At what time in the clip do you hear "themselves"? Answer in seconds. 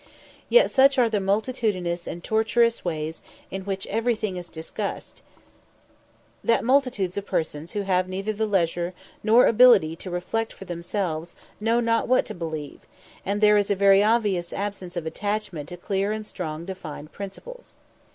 10.65-11.35